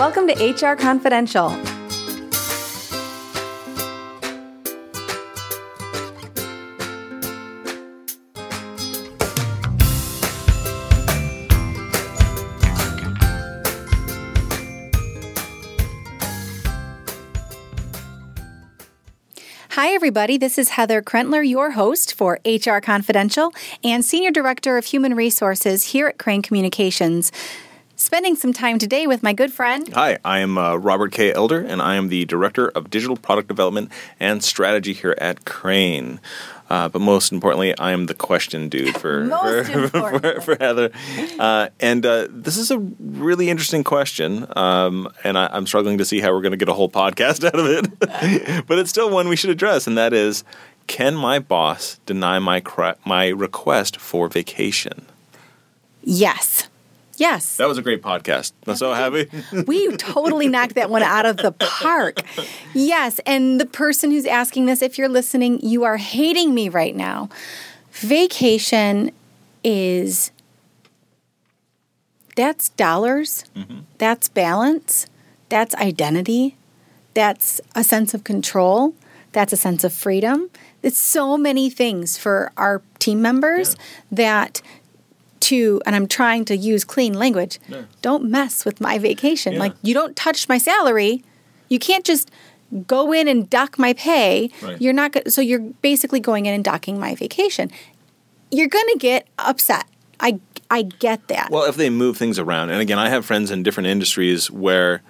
Welcome 0.00 0.28
to 0.28 0.32
HR 0.32 0.76
Confidential. 0.76 1.50
Hi, 19.68 19.90
everybody. 19.92 20.38
This 20.38 20.56
is 20.56 20.70
Heather 20.70 21.02
Krentler, 21.02 21.46
your 21.46 21.72
host 21.72 22.14
for 22.14 22.40
HR 22.46 22.78
Confidential 22.78 23.52
and 23.84 24.02
Senior 24.02 24.30
Director 24.30 24.78
of 24.78 24.86
Human 24.86 25.14
Resources 25.14 25.88
here 25.88 26.06
at 26.06 26.16
Crain 26.16 26.40
Communications. 26.40 27.30
Spending 28.00 28.34
some 28.34 28.54
time 28.54 28.78
today 28.78 29.06
with 29.06 29.22
my 29.22 29.34
good 29.34 29.52
friend. 29.52 29.92
Hi, 29.92 30.18
I 30.24 30.38
am 30.38 30.56
uh, 30.56 30.76
Robert 30.76 31.12
K. 31.12 31.34
Elder, 31.34 31.60
and 31.60 31.82
I 31.82 31.96
am 31.96 32.08
the 32.08 32.24
Director 32.24 32.68
of 32.68 32.88
Digital 32.88 33.14
Product 33.14 33.46
Development 33.46 33.92
and 34.18 34.42
Strategy 34.42 34.94
here 34.94 35.14
at 35.18 35.44
Crain. 35.44 36.18
Uh, 36.70 36.88
but 36.88 37.02
most 37.02 37.30
importantly, 37.30 37.76
I 37.76 37.92
am 37.92 38.06
the 38.06 38.14
question 38.14 38.70
dude 38.70 38.96
for 38.96 39.28
for, 39.28 39.88
for, 39.90 40.40
for, 40.40 40.56
Heather. 40.58 40.90
Uh, 41.38 41.68
and 41.78 42.06
uh, 42.06 42.26
this 42.30 42.56
is 42.56 42.70
a 42.70 42.78
really 42.78 43.50
interesting 43.50 43.84
question, 43.84 44.46
um, 44.56 45.06
and 45.22 45.36
I, 45.36 45.54
am 45.54 45.66
struggling 45.66 45.98
to 45.98 46.06
see 46.06 46.20
how 46.20 46.32
we're 46.32 46.40
going 46.40 46.52
to 46.52 46.56
get 46.56 46.70
a 46.70 46.74
whole 46.74 46.88
podcast 46.88 47.44
out 47.52 47.60
of 47.60 47.66
it. 47.66 48.66
but 48.66 48.78
it's 48.78 48.88
still 48.88 49.10
one 49.10 49.28
we 49.28 49.36
should 49.36 49.50
address, 49.50 49.86
and 49.86 49.98
that 49.98 50.14
is: 50.14 50.42
Can 50.86 51.16
my 51.16 51.38
boss 51.38 52.00
deny 52.06 52.38
my 52.38 52.60
cra- 52.60 52.96
my 53.04 53.28
request 53.28 53.98
for 53.98 54.26
vacation? 54.28 55.04
Yes. 56.02 56.69
Yes. 57.20 57.58
That 57.58 57.68
was 57.68 57.76
a 57.76 57.82
great 57.82 58.00
podcast. 58.00 58.52
I'm 58.66 58.76
so 58.76 58.94
happy. 58.94 59.28
we 59.66 59.94
totally 59.98 60.48
knocked 60.48 60.74
that 60.76 60.88
one 60.88 61.02
out 61.02 61.26
of 61.26 61.36
the 61.36 61.52
park. 61.52 62.22
Yes. 62.72 63.20
And 63.26 63.60
the 63.60 63.66
person 63.66 64.10
who's 64.10 64.24
asking 64.24 64.64
this, 64.64 64.80
if 64.80 64.96
you're 64.96 65.08
listening, 65.08 65.60
you 65.60 65.84
are 65.84 65.98
hating 65.98 66.54
me 66.54 66.70
right 66.70 66.96
now. 66.96 67.28
Vacation 67.92 69.12
is 69.62 70.30
that's 72.36 72.70
dollars, 72.70 73.44
mm-hmm. 73.54 73.80
that's 73.98 74.30
balance, 74.30 75.06
that's 75.50 75.74
identity, 75.74 76.56
that's 77.12 77.60
a 77.74 77.84
sense 77.84 78.14
of 78.14 78.24
control, 78.24 78.94
that's 79.32 79.52
a 79.52 79.58
sense 79.58 79.84
of 79.84 79.92
freedom. 79.92 80.48
It's 80.82 80.98
so 80.98 81.36
many 81.36 81.68
things 81.68 82.16
for 82.16 82.50
our 82.56 82.80
team 82.98 83.20
members 83.20 83.74
yeah. 83.74 83.84
that 84.12 84.62
to, 85.50 85.80
and 85.84 85.94
I'm 85.96 86.06
trying 86.06 86.44
to 86.46 86.56
use 86.56 86.84
clean 86.84 87.14
language, 87.14 87.58
yeah. 87.68 87.82
don't 88.02 88.24
mess 88.24 88.64
with 88.64 88.80
my 88.80 88.98
vacation. 88.98 89.54
Yeah. 89.54 89.60
Like, 89.60 89.74
you 89.82 89.94
don't 89.94 90.14
touch 90.16 90.48
my 90.48 90.58
salary. 90.58 91.22
You 91.68 91.78
can't 91.78 92.04
just 92.04 92.30
go 92.86 93.12
in 93.12 93.28
and 93.28 93.50
dock 93.50 93.78
my 93.78 93.92
pay. 93.92 94.50
Right. 94.62 94.80
You're 94.80 94.92
not, 94.92 95.16
so 95.28 95.40
you're 95.40 95.66
basically 95.82 96.20
going 96.20 96.46
in 96.46 96.54
and 96.54 96.64
docking 96.64 96.98
my 96.98 97.14
vacation. 97.14 97.70
You're 98.50 98.68
going 98.68 98.86
to 98.92 98.98
get 98.98 99.26
upset. 99.38 99.86
I, 100.18 100.40
I 100.70 100.82
get 100.82 101.28
that. 101.28 101.50
Well, 101.50 101.64
if 101.64 101.76
they 101.76 101.90
move 101.90 102.16
things 102.16 102.38
around, 102.38 102.70
and 102.70 102.80
again, 102.80 102.98
I 102.98 103.08
have 103.08 103.24
friends 103.24 103.50
in 103.50 103.62
different 103.62 103.88
industries 103.88 104.50
where, 104.50 105.02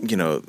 you 0.00 0.16
know, 0.16 0.42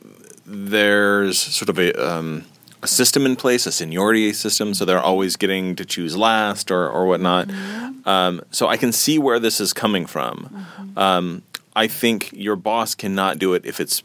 there's 0.46 1.38
sort 1.38 1.70
of 1.70 1.78
a, 1.78 1.94
um, 1.94 2.46
a 2.82 2.88
system 2.88 3.26
in 3.26 3.36
place, 3.36 3.66
a 3.66 3.72
seniority 3.72 4.32
system, 4.34 4.74
so 4.74 4.86
they're 4.86 5.02
always 5.02 5.36
getting 5.36 5.76
to 5.76 5.86
choose 5.86 6.16
last 6.16 6.72
or, 6.72 6.90
or 6.90 7.06
whatnot. 7.06 7.48
Mm-hmm. 7.48 8.08
Um, 8.08 8.42
so 8.52 8.68
I 8.68 8.78
can 8.78 8.92
see 8.92 9.20
where 9.20 9.40
this 9.40 9.60
is 9.60 9.74
coming 9.74 10.06
from. 10.06 10.50
Mm-hmm. 10.78 10.98
Um, 10.98 11.42
I 11.76 11.88
think 11.88 12.32
your 12.34 12.56
boss 12.56 12.96
cannot 12.96 13.40
do 13.40 13.54
it 13.54 13.66
if 13.66 13.80
it's 13.80 14.04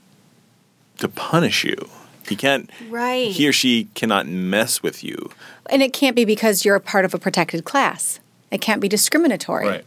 to 0.99 1.09
punish 1.09 1.65
you. 1.65 1.89
He 2.29 2.37
can't. 2.37 2.71
Right. 2.89 3.31
He 3.31 3.49
or 3.49 3.53
she 3.53 3.89
cannot 3.95 4.27
mess 4.27 4.83
with 4.83 5.05
you. 5.05 5.31
And 5.71 5.83
it 5.83 5.93
can't 5.93 6.17
be 6.17 6.25
because 6.25 6.65
you're 6.65 6.77
a 6.77 6.81
part 6.81 7.05
of 7.05 7.15
a 7.15 7.19
protected 7.19 7.65
class. 7.65 8.21
It 8.51 8.61
can't 8.61 8.81
be 8.81 8.89
discriminatory. 8.89 9.67
Right. 9.67 9.85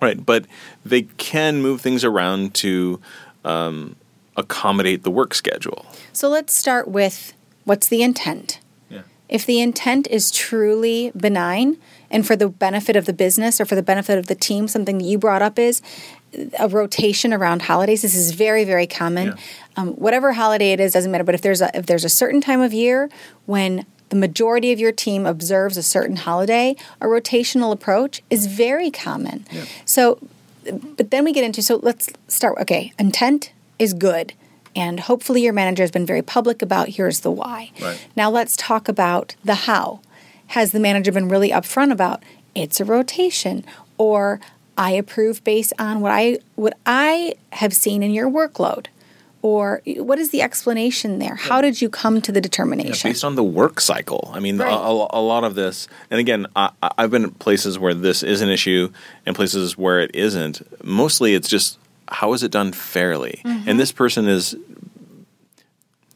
Right. 0.00 0.24
But 0.24 0.46
they 0.84 1.02
can 1.02 1.60
move 1.60 1.80
things 1.80 2.04
around 2.04 2.54
to 2.54 3.00
um, 3.44 3.96
accommodate 4.36 5.02
the 5.02 5.10
work 5.10 5.34
schedule. 5.34 5.86
So 6.12 6.28
let's 6.28 6.54
start 6.54 6.88
with 6.88 7.34
What's 7.64 7.88
the 7.88 8.02
intent? 8.02 8.60
Yeah. 8.88 9.02
If 9.28 9.46
the 9.46 9.60
intent 9.60 10.06
is 10.08 10.30
truly 10.30 11.12
benign 11.16 11.76
and 12.10 12.26
for 12.26 12.36
the 12.36 12.48
benefit 12.48 12.96
of 12.96 13.06
the 13.06 13.12
business 13.12 13.60
or 13.60 13.64
for 13.64 13.74
the 13.74 13.82
benefit 13.82 14.18
of 14.18 14.26
the 14.26 14.34
team, 14.34 14.68
something 14.68 14.98
that 14.98 15.04
you 15.04 15.18
brought 15.18 15.42
up 15.42 15.58
is 15.58 15.82
a 16.58 16.68
rotation 16.68 17.32
around 17.32 17.62
holidays. 17.62 18.02
This 18.02 18.14
is 18.14 18.32
very, 18.32 18.64
very 18.64 18.86
common. 18.86 19.28
Yeah. 19.28 19.34
Um, 19.76 19.88
whatever 19.94 20.32
holiday 20.32 20.72
it 20.72 20.80
is 20.80 20.92
doesn't 20.92 21.10
matter. 21.10 21.24
But 21.24 21.34
if 21.34 21.42
there's 21.42 21.60
a 21.60 21.76
if 21.76 21.86
there's 21.86 22.04
a 22.04 22.08
certain 22.08 22.40
time 22.40 22.60
of 22.60 22.72
year 22.72 23.10
when 23.46 23.86
the 24.10 24.16
majority 24.16 24.72
of 24.72 24.80
your 24.80 24.92
team 24.92 25.24
observes 25.24 25.76
a 25.76 25.82
certain 25.82 26.16
holiday, 26.16 26.76
a 27.00 27.06
rotational 27.06 27.72
approach 27.72 28.22
is 28.28 28.46
very 28.46 28.90
common. 28.90 29.46
Yeah. 29.50 29.64
So, 29.84 30.18
but 30.96 31.10
then 31.10 31.24
we 31.24 31.32
get 31.32 31.44
into 31.44 31.62
so 31.62 31.80
let's 31.82 32.10
start. 32.28 32.58
Okay, 32.58 32.92
intent 32.98 33.52
is 33.78 33.94
good. 33.94 34.34
And 34.76 35.00
hopefully, 35.00 35.42
your 35.42 35.52
manager 35.52 35.82
has 35.82 35.90
been 35.90 36.06
very 36.06 36.22
public 36.22 36.62
about 36.62 36.90
here's 36.90 37.20
the 37.20 37.30
why. 37.30 37.72
Right. 37.80 38.06
Now, 38.16 38.30
let's 38.30 38.56
talk 38.56 38.88
about 38.88 39.34
the 39.44 39.54
how. 39.54 40.00
Has 40.48 40.72
the 40.72 40.80
manager 40.80 41.12
been 41.12 41.28
really 41.28 41.50
upfront 41.50 41.92
about 41.92 42.22
it's 42.54 42.80
a 42.80 42.84
rotation 42.84 43.64
or 43.98 44.40
I 44.76 44.92
approve 44.92 45.44
based 45.44 45.72
on 45.78 46.00
what 46.00 46.10
I 46.10 46.38
what 46.56 46.76
I 46.86 47.34
have 47.52 47.74
seen 47.74 48.02
in 48.02 48.12
your 48.12 48.30
workload? 48.30 48.86
Or 49.42 49.80
what 49.86 50.18
is 50.18 50.30
the 50.30 50.42
explanation 50.42 51.18
there? 51.18 51.34
How 51.34 51.62
did 51.62 51.80
you 51.80 51.88
come 51.88 52.20
to 52.20 52.30
the 52.30 52.42
determination? 52.42 53.08
Yeah, 53.08 53.12
based 53.12 53.24
on 53.24 53.36
the 53.36 53.44
work 53.44 53.80
cycle. 53.80 54.30
I 54.34 54.40
mean, 54.40 54.58
right. 54.58 54.70
a, 54.70 54.76
a, 54.76 55.22
lot 55.22 55.44
of 55.44 55.54
this, 55.54 55.88
and 56.10 56.20
again, 56.20 56.46
I, 56.54 56.72
I've 56.82 57.10
been 57.10 57.30
places 57.30 57.78
where 57.78 57.94
this 57.94 58.22
is 58.22 58.42
an 58.42 58.50
issue 58.50 58.92
and 59.24 59.34
places 59.34 59.78
where 59.78 60.00
it 60.00 60.10
isn't. 60.14 60.84
Mostly 60.84 61.34
it's 61.34 61.48
just 61.48 61.78
how 62.10 62.32
is 62.32 62.42
it 62.42 62.50
done 62.50 62.72
fairly? 62.72 63.40
Mm-hmm. 63.44 63.68
And 63.68 63.80
this 63.80 63.92
person 63.92 64.26
is 64.26 64.56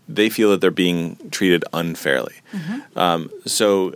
they 0.08 0.28
feel 0.28 0.50
that 0.50 0.60
they're 0.60 0.70
being 0.70 1.16
treated 1.30 1.64
unfairly. 1.72 2.34
Mm-hmm. 2.52 2.98
Um, 2.98 3.30
so 3.46 3.94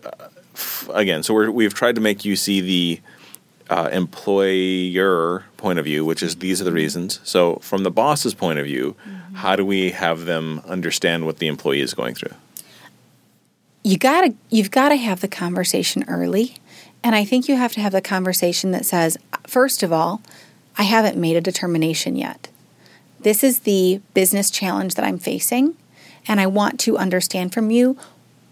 f- 0.55 0.89
again, 0.93 1.23
so 1.23 1.35
we 1.51 1.65
have 1.65 1.75
tried 1.75 1.95
to 1.97 2.01
make 2.01 2.25
you 2.25 2.37
see 2.37 2.61
the 2.61 3.01
uh, 3.71 3.89
employer 3.93 5.45
point 5.57 5.79
of 5.79 5.85
view, 5.85 6.05
which 6.05 6.23
is 6.23 6.37
these 6.37 6.61
are 6.61 6.65
the 6.65 6.73
reasons. 6.73 7.21
So 7.25 7.57
from 7.57 7.83
the 7.83 7.91
boss's 7.91 8.35
point 8.35 8.59
of 8.59 8.65
view, 8.65 8.97
mm-hmm. 9.07 9.35
how 9.35 9.57
do 9.57 9.65
we 9.65 9.91
have 9.91 10.25
them 10.25 10.63
understand 10.67 11.27
what 11.27 11.39
the 11.39 11.47
employee 11.47 11.81
is 11.81 11.95
going 11.95 12.15
through? 12.15 12.33
You 13.85 13.99
gotta 13.99 14.35
you've 14.51 14.71
got 14.71 14.89
to 14.91 14.97
have 14.97 15.21
the 15.21 15.29
conversation 15.29 16.05
early, 16.09 16.57
and 17.03 17.15
I 17.15 17.25
think 17.25 17.49
you 17.49 17.57
have 17.57 17.73
to 17.75 17.81
have 17.81 17.93
the 17.93 18.03
conversation 18.03 18.73
that 18.73 18.85
says, 18.85 19.17
first 19.47 19.83
of 19.83 19.93
all, 19.93 20.21
I 20.79 20.85
haven't 20.85 21.19
made 21.19 21.37
a 21.37 21.41
determination 21.41 22.17
yet. 22.17 22.49
This 23.21 23.43
is 23.43 23.61
the 23.61 24.01
business 24.15 24.51
challenge 24.51 24.95
that 24.95 25.05
I'm 25.05 25.19
facing, 25.19 25.77
and 26.27 26.41
I 26.41 26.47
want 26.47 26.79
to 26.81 26.97
understand 26.97 27.53
from 27.53 27.71
you 27.71 27.99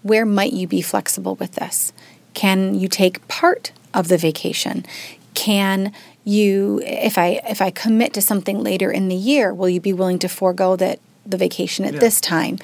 where 0.02 0.26
might 0.26 0.52
you 0.52 0.68
be 0.68 0.82
flexible 0.82 1.36
with 1.36 1.52
this? 1.52 1.92
Can 2.34 2.74
you 2.74 2.88
take 2.88 3.26
part 3.28 3.72
of 3.94 4.08
the 4.08 4.18
vacation? 4.18 4.84
Can 5.34 5.92
you 6.24 6.80
if 6.84 7.18
I 7.18 7.40
if 7.48 7.60
I 7.60 7.70
commit 7.70 8.12
to 8.14 8.22
something 8.22 8.62
later 8.62 8.90
in 8.90 9.08
the 9.08 9.16
year, 9.16 9.54
will 9.54 9.68
you 9.68 9.80
be 9.80 9.92
willing 9.92 10.18
to 10.20 10.28
forego 10.28 10.76
that 10.76 11.00
the 11.24 11.36
vacation 11.36 11.84
at 11.84 11.94
yeah. 11.94 12.00
this 12.00 12.20
time? 12.20 12.58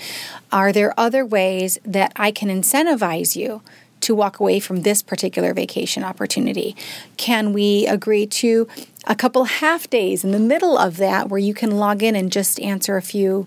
Are 0.53 0.73
there 0.73 0.95
other 0.99 1.25
ways 1.25 1.79
that 1.85 2.13
I 2.17 2.31
can 2.31 2.49
incentivize 2.49 3.35
you 3.35 3.63
to 4.03 4.15
walk 4.15 4.41
away 4.41 4.61
from 4.61 4.83
this 4.83 5.03
particular 5.03 5.55
vacation 5.55 6.05
opportunity? 6.05 6.77
Can 7.17 7.53
we 7.53 7.87
agree 7.87 8.27
to 8.27 8.69
a 9.07 9.15
couple 9.15 9.45
half 9.45 9.91
days 9.91 10.25
in 10.25 10.31
the 10.31 10.39
middle 10.39 10.79
of 10.79 10.97
that 10.99 11.29
where 11.29 11.41
you 11.41 11.55
can 11.55 11.73
log 11.73 12.03
in 12.03 12.15
and 12.15 12.31
just 12.31 12.61
answer 12.61 12.97
a 12.97 13.03
few 13.03 13.47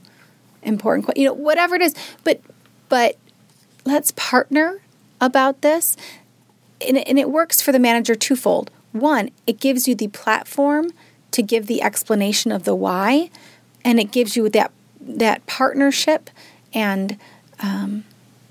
important 0.66 1.06
questions, 1.06 1.24
you 1.24 1.30
know, 1.30 1.34
whatever 1.34 1.76
it 1.76 1.82
is. 1.82 1.96
But 2.24 2.42
but 2.90 3.18
let's 3.86 4.12
partner 4.16 4.82
about 5.22 5.62
this. 5.62 5.96
And, 6.86 6.98
and 7.08 7.18
it 7.18 7.30
works 7.30 7.62
for 7.62 7.72
the 7.72 7.80
manager 7.80 8.16
twofold. 8.16 8.70
One, 8.92 9.30
it 9.48 9.60
gives 9.60 9.88
you 9.88 9.96
the 9.96 10.10
platform 10.10 10.92
to 11.32 11.42
give 11.42 11.68
the 11.68 11.82
explanation 11.82 12.52
of 12.52 12.64
the 12.64 12.76
why, 12.76 13.30
and 13.84 14.00
it 14.00 14.12
gives 14.12 14.36
you 14.36 14.50
that 14.50 14.72
that 15.00 15.46
partnership 15.46 16.30
and 16.74 17.18
um, 17.60 18.04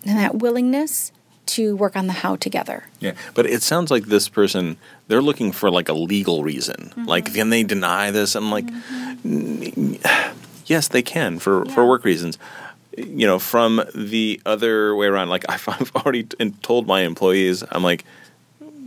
and 0.06 0.19
that 0.19 0.37
willingness 0.37 1.12
to 1.46 1.76
work 1.76 1.96
on 1.96 2.06
the 2.06 2.12
how 2.12 2.37
together. 2.37 2.85
Yeah, 3.00 3.12
but 3.35 3.46
it 3.46 3.62
sounds 3.62 3.91
like 3.91 4.06
this 4.06 4.29
person 4.29 4.76
they're 5.08 5.23
looking 5.23 5.52
for 5.52 5.70
like 5.70 5.88
a 5.88 5.93
legal 5.93 6.43
reason. 6.43 6.76
Mm-hmm. 6.76 7.06
Like, 7.06 7.35
can 7.35 7.50
they 7.50 7.62
deny 7.62 8.11
this? 8.11 8.35
I'm 8.35 8.50
like, 8.50 8.67
mm-hmm. 8.67 9.94
yes, 10.67 10.88
they 10.88 11.02
can 11.02 11.38
for 11.38 11.67
yeah. 11.67 11.75
for 11.75 11.87
work 11.87 12.05
reasons. 12.05 12.38
You 12.96 13.26
know, 13.26 13.38
from 13.38 13.82
the 13.94 14.41
other 14.46 14.94
way 14.94 15.06
around, 15.06 15.29
like 15.29 15.44
I've, 15.49 15.93
already 15.96 16.25
told 16.62 16.87
my 16.87 17.02
employees, 17.02 17.64
I'm 17.70 17.82
like, 17.82 18.05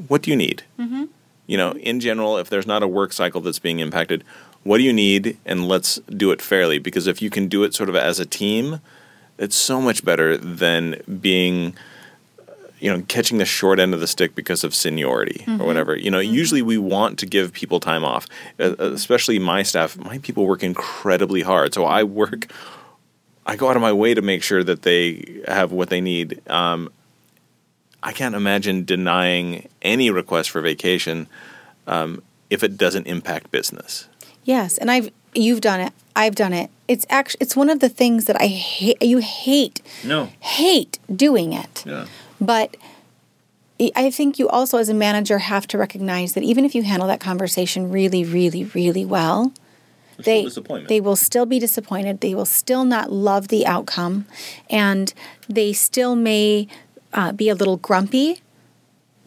what 0.07 0.21
do 0.21 0.31
you 0.31 0.37
need? 0.37 0.63
Mm-hmm. 0.79 1.05
You 1.45 1.57
know, 1.57 1.71
in 1.73 1.99
general, 1.99 2.37
if 2.37 2.49
there's 2.49 2.67
not 2.67 2.83
a 2.83 2.87
work 2.87 3.13
cycle 3.13 3.41
that's 3.41 3.59
being 3.59 3.79
impacted, 3.79 4.23
what 4.63 4.79
do 4.79 4.83
you 4.83 4.93
need, 4.93 5.37
and 5.45 5.67
let's 5.67 5.95
do 6.09 6.31
it 6.31 6.41
fairly. 6.41 6.77
Because 6.79 7.07
if 7.07 7.21
you 7.21 7.29
can 7.29 7.47
do 7.47 7.63
it 7.63 7.73
sort 7.73 7.89
of 7.89 7.95
as 7.95 8.19
a 8.19 8.25
team, 8.25 8.81
it's 9.37 9.55
so 9.55 9.79
much 9.79 10.03
better 10.03 10.35
than 10.37 11.01
being 11.21 11.75
you 12.79 12.91
know 12.91 13.03
catching 13.07 13.37
the 13.37 13.45
short 13.45 13.79
end 13.79 13.93
of 13.93 13.99
the 13.99 14.07
stick 14.07 14.35
because 14.35 14.63
of 14.63 14.73
seniority 14.75 15.43
mm-hmm. 15.45 15.61
or 15.61 15.65
whatever. 15.65 15.95
You 15.95 16.11
know 16.11 16.19
mm-hmm. 16.19 16.33
usually 16.33 16.61
we 16.61 16.77
want 16.77 17.19
to 17.19 17.25
give 17.25 17.53
people 17.53 17.79
time 17.79 18.03
off 18.03 18.27
uh, 18.59 18.75
especially 18.79 19.39
my 19.39 19.63
staff. 19.63 19.97
My 19.97 20.17
people 20.19 20.45
work 20.45 20.63
incredibly 20.63 21.41
hard 21.41 21.73
so 21.73 21.85
i 21.85 22.03
work 22.03 22.47
i 23.45 23.55
go 23.55 23.69
out 23.69 23.75
of 23.75 23.81
my 23.81 23.93
way 23.93 24.13
to 24.13 24.21
make 24.21 24.43
sure 24.43 24.63
that 24.63 24.83
they 24.83 25.41
have 25.47 25.71
what 25.71 25.89
they 25.89 26.01
need. 26.01 26.41
Um, 26.49 26.91
i 28.03 28.11
can't 28.11 28.35
imagine 28.35 28.85
denying 28.85 29.67
any 29.81 30.09
request 30.09 30.49
for 30.49 30.61
vacation 30.61 31.27
um, 31.87 32.21
if 32.49 32.63
it 32.63 32.77
doesn't 32.77 33.07
impact 33.07 33.51
business. 33.51 34.07
Yes 34.43 34.77
and 34.77 34.91
i've 34.91 35.09
you've 35.33 35.61
done 35.61 35.79
it. 35.79 35.93
I've 36.15 36.35
done 36.35 36.53
it. 36.53 36.71
It's 36.87 37.05
actually 37.09 37.39
it's 37.41 37.55
one 37.55 37.69
of 37.69 37.79
the 37.79 37.89
things 37.89 38.25
that 38.25 38.39
i 38.41 38.47
hate 38.47 39.01
you 39.01 39.17
hate. 39.17 39.81
No. 40.03 40.29
Hate 40.39 40.99
doing 41.15 41.53
it. 41.53 41.83
Yeah 41.85 42.05
but 42.39 42.77
I 43.79 44.09
think 44.09 44.39
you 44.39 44.49
also, 44.49 44.79
as 44.79 44.89
a 44.89 44.93
manager, 44.93 45.37
have 45.37 45.67
to 45.67 45.77
recognize 45.77 46.33
that 46.33 46.43
even 46.43 46.65
if 46.65 46.73
you 46.73 46.81
handle 46.81 47.07
that 47.07 47.19
conversation 47.19 47.91
really, 47.91 48.23
really, 48.23 48.65
really 48.65 49.05
well, 49.05 49.53
they 50.17 50.47
they 50.87 50.99
will 50.99 51.15
still 51.15 51.45
be 51.45 51.59
disappointed. 51.59 52.21
They 52.21 52.33
will 52.33 52.45
still 52.45 52.85
not 52.85 53.11
love 53.11 53.49
the 53.49 53.67
outcome, 53.67 54.25
and 54.69 55.13
they 55.47 55.73
still 55.73 56.15
may 56.15 56.67
uh, 57.13 57.33
be 57.33 57.49
a 57.49 57.55
little 57.55 57.77
grumpy. 57.77 58.41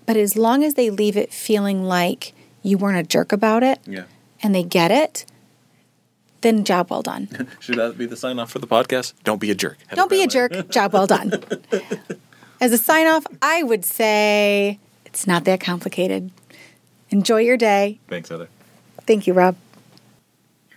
But 0.05 0.17
as 0.17 0.37
long 0.37 0.65
as 0.65 0.75
they 0.75 0.91
leave 0.91 1.17
it 1.17 1.33
feeling 1.33 1.85
like 1.85 2.33
you 2.63 2.77
weren't 2.77 2.99
a 2.99 3.05
jerk 3.05 3.31
about 3.31 3.63
it, 3.63 3.79
yeah. 3.87 4.05
and 4.43 4.53
they 4.53 4.65
get 4.65 4.91
it, 4.91 5.25
then 6.41 6.65
job 6.65 6.91
well 6.91 7.03
done. 7.03 7.29
Should 7.61 7.77
that 7.77 7.97
be 7.97 8.07
the 8.07 8.17
sign 8.17 8.41
off 8.41 8.51
for 8.51 8.59
the 8.59 8.67
podcast? 8.67 9.13
Don't 9.23 9.41
be 9.41 9.53
a 9.53 9.55
jerk. 9.55 9.79
Have 9.87 9.97
Don't 9.97 10.11
a 10.11 10.17
be 10.17 10.23
a 10.25 10.27
jerk. 10.27 10.71
job 10.71 10.93
well 10.93 11.07
done. 11.07 11.33
As 12.61 12.73
a 12.73 12.79
sign 12.79 13.07
off, 13.07 13.27
I 13.41 13.63
would 13.63 13.85
say 13.85 14.79
it's 15.07 15.27
not 15.27 15.45
that 15.45 15.61
complicated. 15.61 16.31
Enjoy 17.09 17.41
your 17.41 17.57
day. 17.57 17.99
Thanks, 18.09 18.29
Heather. 18.29 18.49
Thank 19.07 19.27
you, 19.27 19.33
Rob. 19.33 19.57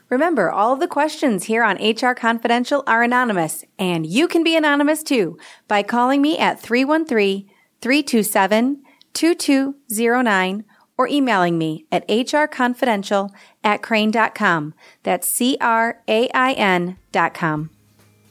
Remember, 0.09 0.51
all 0.51 0.73
of 0.73 0.79
the 0.79 0.87
questions 0.87 1.45
here 1.45 1.63
on 1.63 1.75
HR 1.77 2.13
Confidential 2.13 2.83
are 2.85 3.03
anonymous, 3.03 3.65
and 3.79 4.05
you 4.05 4.27
can 4.27 4.43
be 4.43 4.55
anonymous 4.55 5.01
too 5.03 5.37
by 5.67 5.81
calling 5.83 6.21
me 6.21 6.37
at 6.37 6.59
313 6.59 7.49
327 7.81 8.83
2209 9.13 10.65
or 10.97 11.07
emailing 11.07 11.57
me 11.57 11.85
at 11.91 12.07
hrconfidential 12.07 13.31
at 13.63 13.81
crain.com. 13.81 14.73
That's 15.01 15.27
C 15.27 15.57
R 15.59 16.01
A 16.07 16.29
I 16.29 16.53
N.com. 16.53 17.69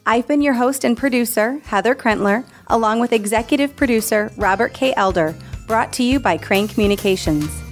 I've 0.05 0.27
been 0.27 0.41
your 0.41 0.55
host 0.55 0.83
and 0.83 0.97
producer, 0.97 1.59
Heather 1.63 1.95
Krentler, 1.95 2.43
along 2.67 2.99
with 2.99 3.13
executive 3.13 3.73
producer 3.77 4.33
Robert 4.35 4.73
K. 4.73 4.93
Elder, 4.97 5.33
brought 5.65 5.93
to 5.93 6.03
you 6.03 6.19
by 6.19 6.37
Crain 6.37 6.67
Communications. 6.67 7.62